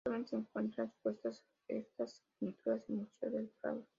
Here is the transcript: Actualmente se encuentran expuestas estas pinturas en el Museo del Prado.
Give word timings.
Actualmente 0.03 0.31
se 0.31 0.35
encuentran 0.37 0.87
expuestas 0.87 1.43
estas 1.67 2.23
pinturas 2.39 2.83
en 2.89 3.01
el 3.01 3.01
Museo 3.01 3.29
del 3.29 3.51
Prado. 3.61 3.85